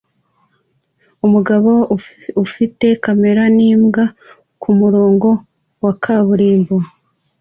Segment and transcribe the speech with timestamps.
[1.25, 1.71] Umugabo
[2.45, 4.03] ufite kamera n'imbwa
[4.61, 5.29] kumurongo
[5.83, 6.75] wa kaburimbo